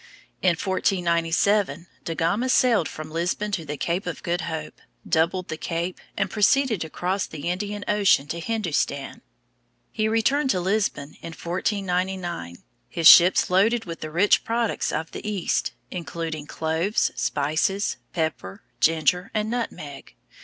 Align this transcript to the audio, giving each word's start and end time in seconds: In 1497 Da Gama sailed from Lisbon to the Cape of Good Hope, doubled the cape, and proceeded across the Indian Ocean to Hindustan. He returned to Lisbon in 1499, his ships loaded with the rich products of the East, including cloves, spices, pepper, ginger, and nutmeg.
In 0.41 0.55
1497 0.55 1.85
Da 2.05 2.15
Gama 2.15 2.49
sailed 2.49 2.87
from 2.89 3.11
Lisbon 3.11 3.51
to 3.51 3.63
the 3.65 3.77
Cape 3.77 4.07
of 4.07 4.23
Good 4.23 4.41
Hope, 4.41 4.81
doubled 5.07 5.49
the 5.49 5.57
cape, 5.57 5.99
and 6.17 6.27
proceeded 6.27 6.83
across 6.83 7.27
the 7.27 7.47
Indian 7.51 7.85
Ocean 7.87 8.25
to 8.29 8.39
Hindustan. 8.39 9.21
He 9.91 10.07
returned 10.07 10.49
to 10.49 10.59
Lisbon 10.59 11.17
in 11.21 11.33
1499, 11.33 12.63
his 12.89 13.07
ships 13.07 13.51
loaded 13.51 13.85
with 13.85 13.99
the 14.01 14.09
rich 14.09 14.43
products 14.43 14.91
of 14.91 15.11
the 15.11 15.23
East, 15.29 15.71
including 15.91 16.47
cloves, 16.47 17.11
spices, 17.13 17.97
pepper, 18.11 18.63
ginger, 18.79 19.29
and 19.35 19.51
nutmeg. 19.51 20.15